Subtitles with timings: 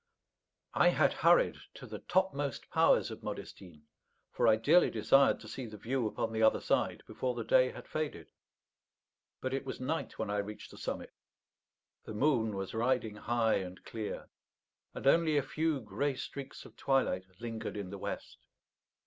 [0.73, 3.83] I had hurried to the topmost powers of Modestine,
[4.31, 7.69] for I dearly desired to see the view upon the other side before the day
[7.71, 8.29] had faded.
[9.41, 11.13] But it was night when I reached the summit;
[12.03, 14.27] the moon was riding high and clear;
[14.95, 18.39] and only a few grey streaks of twilight lingered in the west.